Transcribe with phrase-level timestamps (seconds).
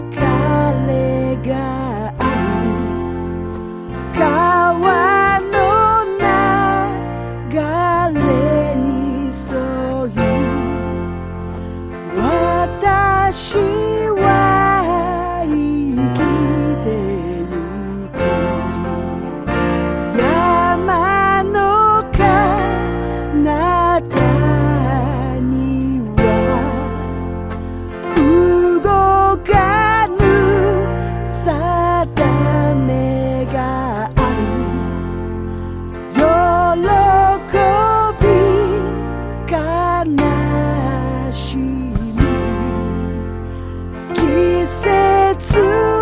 [0.00, 5.54] れがあり川の
[6.18, 7.54] 流
[8.20, 8.88] れに
[9.26, 9.32] 沿
[10.10, 10.16] い
[12.18, 13.93] 私
[44.66, 45.93] said to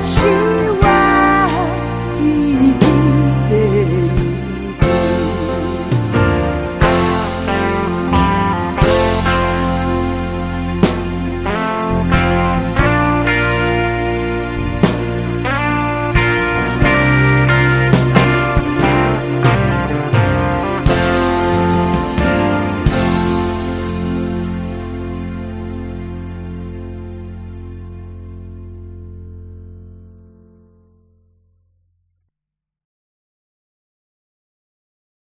[0.00, 0.39] past you.